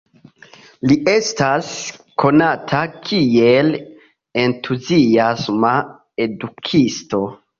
[0.91, 1.67] Li estas
[2.23, 3.69] konata kiel
[4.45, 5.73] entuziasma
[6.29, 7.23] edukisto.